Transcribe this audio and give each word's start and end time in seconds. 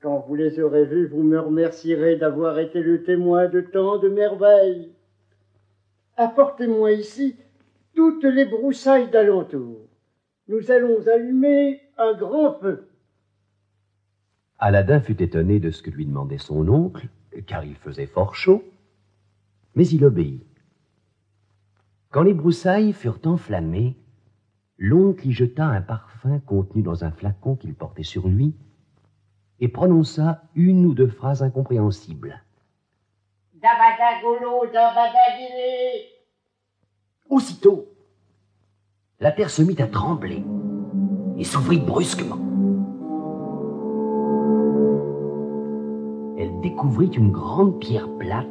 Quand 0.00 0.24
vous 0.26 0.34
les 0.34 0.58
aurez 0.60 0.86
vus, 0.86 1.08
vous 1.08 1.22
me 1.22 1.38
remercierez 1.38 2.16
d'avoir 2.16 2.58
été 2.58 2.80
le 2.80 3.02
témoin 3.02 3.48
de 3.48 3.60
tant 3.60 3.98
de 3.98 4.08
merveilles. 4.08 4.94
Apportez-moi 6.16 6.92
ici 6.92 7.36
toutes 7.94 8.24
les 8.24 8.46
broussailles 8.46 9.10
d'alentour. 9.10 9.76
Nous 10.48 10.70
allons 10.70 11.06
allumer 11.06 11.82
un 11.98 12.14
grand 12.14 12.54
feu. 12.54 12.88
Aladin 14.58 15.00
fut 15.00 15.22
étonné 15.22 15.60
de 15.60 15.70
ce 15.70 15.82
que 15.82 15.90
lui 15.90 16.06
demandait 16.06 16.38
son 16.38 16.66
oncle, 16.68 17.08
car 17.46 17.66
il 17.66 17.76
faisait 17.76 18.06
fort 18.06 18.34
chaud, 18.34 18.64
mais 19.74 19.86
il 19.86 20.02
obéit. 20.06 20.46
Quand 22.10 22.22
les 22.22 22.34
broussailles 22.34 22.94
furent 22.94 23.20
enflammées, 23.26 23.96
l'oncle 24.78 25.28
y 25.28 25.32
jeta 25.32 25.66
un 25.66 25.82
parfum 25.82 26.40
contenu 26.40 26.80
dans 26.80 27.04
un 27.04 27.10
flacon 27.10 27.54
qu'il 27.54 27.74
portait 27.74 28.02
sur 28.02 28.28
lui 28.28 28.54
et 29.60 29.68
prononça 29.68 30.42
une 30.54 30.86
ou 30.86 30.94
deux 30.94 31.08
phrases 31.08 31.42
incompréhensibles. 31.42 32.42
Aussitôt, 37.28 37.86
la 39.20 39.32
terre 39.32 39.50
se 39.50 39.62
mit 39.62 39.80
à 39.80 39.86
trembler 39.86 40.42
et 41.36 41.44
s'ouvrit 41.44 41.78
brusquement. 41.78 42.38
Elle 46.38 46.60
découvrit 46.62 47.08
une 47.08 47.30
grande 47.30 47.78
pierre 47.80 48.08
plate 48.18 48.46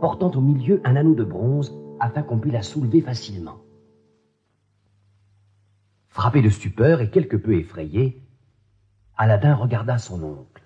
portant 0.00 0.30
au 0.30 0.40
milieu 0.40 0.80
un 0.84 0.96
anneau 0.96 1.14
de 1.14 1.24
bronze 1.24 1.76
afin 1.98 2.22
qu'on 2.22 2.38
pût 2.38 2.50
la 2.50 2.62
soulever 2.62 3.00
facilement. 3.00 3.58
Frappé 6.08 6.42
de 6.42 6.48
stupeur 6.48 7.00
et 7.00 7.10
quelque 7.10 7.36
peu 7.36 7.54
effrayé, 7.54 8.22
Aladin 9.22 9.54
regarda 9.54 9.98
son 9.98 10.22
oncle. 10.22 10.62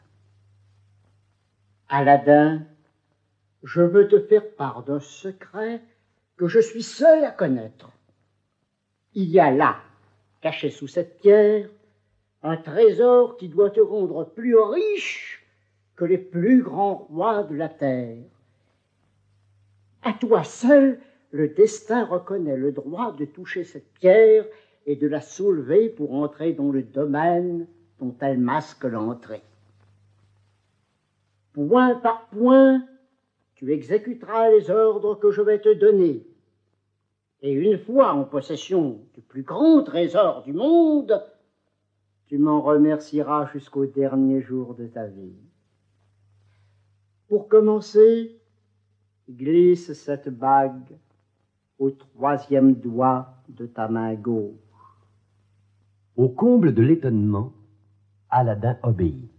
Aladin, 1.88 2.62
je 3.64 3.80
veux 3.80 4.06
te 4.06 4.20
faire 4.20 4.48
part 4.54 4.84
d'un 4.84 5.00
secret 5.00 5.82
que 6.36 6.46
je 6.46 6.60
suis 6.60 6.84
seul 6.84 7.24
à 7.24 7.32
connaître. 7.32 7.90
Il 9.14 9.28
y 9.28 9.40
a 9.40 9.50
là, 9.50 9.78
caché 10.40 10.70
sous 10.70 10.86
cette 10.86 11.18
pierre, 11.18 11.68
un 12.44 12.56
trésor 12.56 13.38
qui 13.38 13.48
doit 13.48 13.70
te 13.70 13.80
rendre 13.80 14.22
plus 14.22 14.56
riche 14.56 15.44
que 15.96 16.04
les 16.04 16.18
plus 16.18 16.62
grands 16.62 17.08
rois 17.10 17.42
de 17.42 17.56
la 17.56 17.68
terre. 17.68 18.22
À 20.04 20.12
toi 20.12 20.44
seul, 20.44 21.00
le 21.32 21.48
destin 21.48 22.04
reconnaît 22.04 22.56
le 22.56 22.70
droit 22.70 23.16
de 23.16 23.24
toucher 23.24 23.64
cette 23.64 23.92
pierre 23.94 24.44
et 24.86 24.94
de 24.94 25.08
la 25.08 25.20
soulever 25.20 25.88
pour 25.88 26.14
entrer 26.14 26.52
dans 26.52 26.70
le 26.70 26.84
domaine 26.84 27.66
dont 28.04 28.14
elle 28.20 28.38
masque 28.38 28.84
l'entrée. 28.84 29.42
Point 31.54 31.94
par 31.96 32.26
point, 32.26 32.84
tu 33.54 33.72
exécuteras 33.72 34.50
les 34.50 34.70
ordres 34.70 35.14
que 35.14 35.30
je 35.30 35.40
vais 35.40 35.58
te 35.58 35.72
donner. 35.72 36.26
Et 37.40 37.52
une 37.52 37.78
fois 37.78 38.12
en 38.12 38.24
possession 38.24 39.00
du 39.14 39.22
plus 39.22 39.42
grand 39.42 39.82
trésor 39.82 40.42
du 40.42 40.52
monde, 40.52 41.24
tu 42.26 42.36
m'en 42.36 42.60
remercieras 42.60 43.46
jusqu'au 43.52 43.86
dernier 43.86 44.42
jour 44.42 44.74
de 44.74 44.86
ta 44.86 45.06
vie. 45.06 45.38
Pour 47.28 47.48
commencer, 47.48 48.38
glisse 49.30 49.94
cette 49.94 50.28
bague 50.28 50.98
au 51.78 51.90
troisième 51.90 52.74
doigt 52.74 53.34
de 53.48 53.64
ta 53.66 53.88
main 53.88 54.14
gauche. 54.14 54.52
Au 56.16 56.28
comble 56.28 56.74
de 56.74 56.82
l'étonnement, 56.82 57.52
Aladin 58.34 58.76
obéit. 58.82 59.30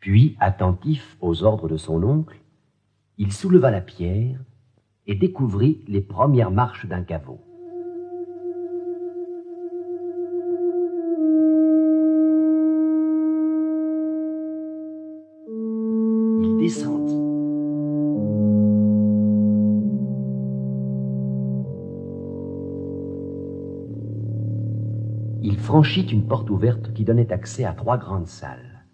Puis, 0.00 0.36
attentif 0.40 1.16
aux 1.20 1.44
ordres 1.44 1.68
de 1.68 1.76
son 1.76 2.02
oncle, 2.02 2.40
il 3.18 3.32
souleva 3.32 3.70
la 3.70 3.80
pierre 3.80 4.40
et 5.06 5.14
découvrit 5.14 5.84
les 5.86 6.00
premières 6.00 6.50
marches 6.50 6.86
d'un 6.86 7.02
caveau. 7.02 7.38
Il 16.42 16.56
descendit. 16.58 17.01
Franchit 25.62 26.02
une 26.02 26.26
porte 26.26 26.50
ouverte 26.50 26.92
qui 26.92 27.04
donnait 27.04 27.32
accès 27.32 27.64
à 27.64 27.72
trois 27.72 27.96
grandes 27.96 28.26
salles. 28.26 28.84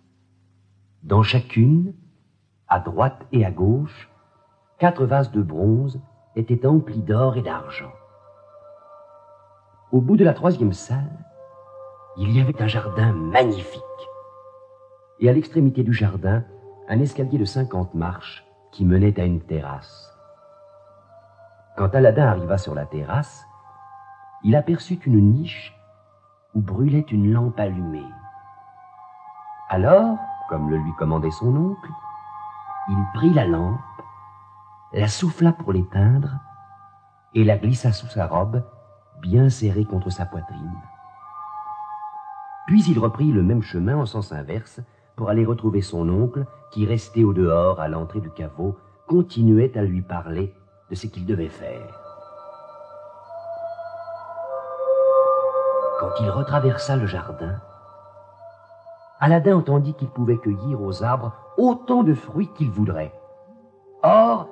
Dans 1.03 1.23
chacune, 1.23 1.95
à 2.69 2.79
droite 2.79 3.27
et 3.33 3.45
à 3.47 3.51
gauche, 3.51 4.11
quatre 4.79 5.07
vases 5.07 5.33
de 5.33 5.41
bronze 5.41 5.99
étaient 6.37 6.67
emplis 6.67 7.01
d'or 7.01 7.39
et 7.39 7.43
d'argent. 7.43 7.93
Au 9.93 10.03
bout 10.03 10.19
de 10.19 10.25
la 10.25 10.35
troisième 10.35 10.75
salle, 10.75 11.25
il 12.19 12.37
y 12.37 12.41
avait 12.41 12.61
un 12.61 12.67
jardin 12.67 13.13
magnifique. 13.13 13.83
Et 15.21 15.31
à 15.31 15.33
l'extrémité 15.33 15.83
du 15.83 15.95
jardin, 15.95 16.45
un 16.89 17.01
escalier 17.01 17.39
de 17.39 17.47
cinquante 17.47 17.95
marches 17.95 18.45
qui 18.73 18.85
menait 18.85 19.19
à 19.19 19.25
une 19.25 19.41
terrasse. 19.41 20.15
Quand 21.79 21.95
Aladin 21.95 22.27
arriva 22.27 22.59
sur 22.59 22.75
la 22.75 22.85
terrasse, 22.85 23.47
il 24.45 24.55
aperçut 24.55 25.01
une 25.07 25.33
niche 25.33 25.78
brûlait 26.59 27.07
une 27.11 27.33
lampe 27.33 27.59
allumée. 27.59 28.07
Alors, 29.71 30.17
comme 30.49 30.71
le 30.71 30.77
lui 30.77 30.93
commandait 30.99 31.31
son 31.31 31.55
oncle, 31.55 31.91
il 32.89 33.05
prit 33.15 33.35
la 33.35 33.47
lampe 33.47 33.79
la 34.93 35.09
souffla 35.09 35.53
pour 35.53 35.73
l'éteindre 35.73 36.39
et 37.35 37.45
la 37.45 37.59
glissa 37.59 37.93
sous 37.93 38.07
sa 38.07 38.27
robe, 38.27 38.63
bien 39.21 39.51
serrée 39.51 39.85
contre 39.85 40.11
sa 40.11 40.25
poitrine. 40.25 40.79
Puis 42.67 42.83
il 42.85 42.99
reprit 42.99 43.31
le 43.31 43.43
même 43.43 43.63
chemin 43.63 43.97
en 43.97 44.07
sens 44.07 44.33
inverse 44.33 44.81
pour 45.17 45.29
aller 45.29 45.45
retrouver 45.45 45.83
son 45.83 46.09
oncle 46.09 46.47
qui, 46.71 46.87
resté 46.87 47.25
au 47.25 47.35
dehors 47.35 47.81
à 47.81 47.89
l'entrée 47.89 48.21
du 48.21 48.31
caveau, 48.31 48.79
continuait 49.07 49.77
à 49.77 49.83
lui 49.83 50.01
parler 50.01 50.55
de 50.91 50.95
ce 50.95 51.07
qu'il 51.07 51.27
devait 51.27 51.49
faire. 51.49 52.08
Quand 55.99 56.11
il 56.21 56.31
retraversa 56.31 56.95
le 56.95 57.07
jardin, 57.07 57.57
Aladin 59.19 59.57
entendit 59.57 59.95
qu'il 59.95 60.09
pouvait 60.09 60.37
cueillir 60.37 60.81
aux 60.81 61.03
arbres 61.03 61.33
autant 61.57 62.05
de 62.05 62.15
fruits 62.15 62.51
qu'il 62.55 62.71
voudrait. 62.71 63.13
Or, 64.05 64.47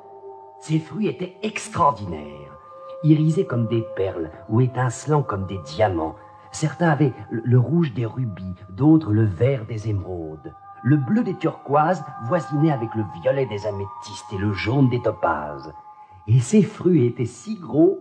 ces 0.60 0.80
fruits 0.80 1.06
étaient 1.06 1.36
extraordinaires, 1.44 2.58
irisés 3.04 3.46
comme 3.46 3.68
des 3.68 3.86
perles 3.94 4.32
ou 4.48 4.60
étincelants 4.60 5.22
comme 5.22 5.46
des 5.46 5.58
diamants. 5.58 6.16
Certains 6.50 6.90
avaient 6.90 7.12
le 7.30 7.60
rouge 7.60 7.94
des 7.94 8.06
rubis, 8.06 8.54
d'autres 8.70 9.12
le 9.12 9.24
vert 9.24 9.66
des 9.66 9.88
émeraudes. 9.88 10.52
Le 10.82 10.96
bleu 10.96 11.22
des 11.22 11.36
turquoises 11.36 12.02
voisinait 12.24 12.72
avec 12.72 12.92
le 12.96 13.04
violet 13.22 13.46
des 13.46 13.68
améthystes 13.68 14.32
et 14.32 14.38
le 14.38 14.52
jaune 14.52 14.90
des 14.90 15.00
topazes. 15.00 15.72
Et 16.26 16.40
ces 16.40 16.64
fruits 16.64 17.06
étaient 17.06 17.24
si 17.24 17.54
gros 17.54 18.00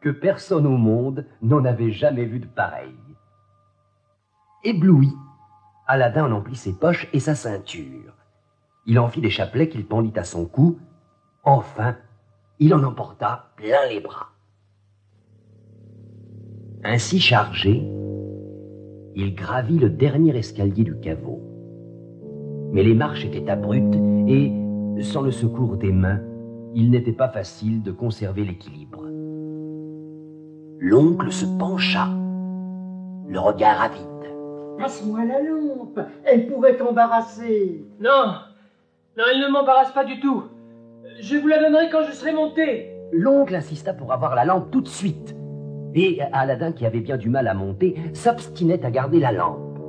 que 0.00 0.10
personne 0.10 0.66
au 0.66 0.76
monde 0.76 1.26
n'en 1.42 1.64
avait 1.64 1.90
jamais 1.90 2.24
vu 2.24 2.38
de 2.38 2.46
pareil. 2.46 2.94
Ébloui, 4.64 5.12
Aladin 5.86 6.26
en 6.26 6.32
emplit 6.32 6.56
ses 6.56 6.74
poches 6.74 7.08
et 7.12 7.20
sa 7.20 7.34
ceinture. 7.34 8.14
Il 8.86 8.98
en 8.98 9.08
fit 9.08 9.20
des 9.20 9.30
chapelets 9.30 9.68
qu'il 9.68 9.86
pendit 9.86 10.18
à 10.18 10.24
son 10.24 10.46
cou 10.46 10.78
Enfin, 11.44 11.96
il 12.58 12.74
en 12.74 12.82
emporta 12.82 13.52
plein 13.56 13.86
les 13.88 14.00
bras. 14.00 14.28
Ainsi 16.84 17.20
chargé, 17.20 17.82
il 19.14 19.34
gravit 19.34 19.78
le 19.78 19.90
dernier 19.90 20.36
escalier 20.36 20.84
du 20.84 20.98
caveau. 21.00 21.40
Mais 22.72 22.82
les 22.82 22.94
marches 22.94 23.24
étaient 23.24 23.48
abruptes 23.48 23.96
et, 24.28 24.52
sans 25.02 25.22
le 25.22 25.30
secours 25.30 25.76
des 25.76 25.92
mains, 25.92 26.20
il 26.74 26.90
n'était 26.90 27.12
pas 27.12 27.28
facile 27.28 27.82
de 27.82 27.92
conserver 27.92 28.44
l'équilibre. 28.44 29.08
L'oncle 30.80 31.32
se 31.32 31.44
pencha, 31.58 32.06
le 33.26 33.40
regard 33.40 33.82
avide. 33.82 34.06
Passe-moi 34.78 35.24
la 35.24 35.42
lampe, 35.42 35.98
elle 36.24 36.46
pourrait 36.46 36.76
t'embarrasser. 36.76 37.84
Non, 37.98 38.34
non, 39.16 39.24
elle 39.32 39.40
ne 39.40 39.50
m'embarrasse 39.50 39.90
pas 39.90 40.04
du 40.04 40.20
tout. 40.20 40.44
Je 41.20 41.36
vous 41.36 41.48
la 41.48 41.58
donnerai 41.58 41.90
quand 41.90 42.04
je 42.04 42.12
serai 42.12 42.32
monté. 42.32 42.92
L'oncle 43.10 43.56
insista 43.56 43.92
pour 43.92 44.12
avoir 44.12 44.36
la 44.36 44.44
lampe 44.44 44.70
tout 44.70 44.80
de 44.80 44.86
suite. 44.86 45.34
Et 45.94 46.20
Aladdin, 46.32 46.70
qui 46.70 46.86
avait 46.86 47.00
bien 47.00 47.16
du 47.16 47.28
mal 47.28 47.48
à 47.48 47.54
monter, 47.54 47.96
s'obstinait 48.12 48.84
à 48.84 48.92
garder 48.92 49.18
la 49.18 49.32
lampe. 49.32 49.80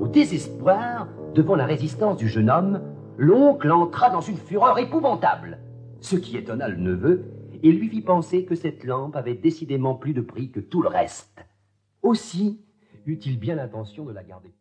Au 0.00 0.08
désespoir, 0.08 1.06
devant 1.34 1.54
la 1.54 1.66
résistance 1.66 2.16
du 2.16 2.26
jeune 2.26 2.50
homme, 2.50 2.80
l'oncle 3.16 3.70
entra 3.70 4.10
dans 4.10 4.22
une 4.22 4.38
fureur 4.38 4.76
épouvantable, 4.76 5.58
ce 6.00 6.16
qui 6.16 6.36
étonna 6.36 6.66
le 6.66 6.78
neveu 6.78 7.39
et 7.62 7.72
lui 7.72 7.88
fit 7.88 8.00
penser 8.00 8.44
que 8.44 8.54
cette 8.54 8.84
lampe 8.84 9.16
avait 9.16 9.34
décidément 9.34 9.94
plus 9.94 10.14
de 10.14 10.20
prix 10.20 10.50
que 10.50 10.60
tout 10.60 10.82
le 10.82 10.88
reste. 10.88 11.44
Aussi 12.02 12.60
eut-il 13.06 13.38
bien 13.38 13.54
l'intention 13.54 14.04
de 14.04 14.12
la 14.12 14.24
garder. 14.24 14.52